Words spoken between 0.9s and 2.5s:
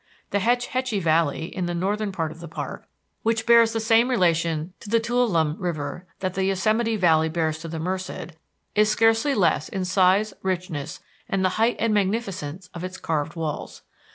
Valley, in the northern part of the